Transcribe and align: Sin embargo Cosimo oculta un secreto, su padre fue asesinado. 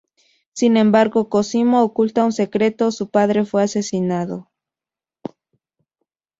Sin 0.53 0.77
embargo 0.77 1.29
Cosimo 1.29 1.83
oculta 1.83 2.25
un 2.25 2.31
secreto, 2.31 2.91
su 2.91 3.11
padre 3.11 3.45
fue 3.45 3.61
asesinado. 3.61 4.49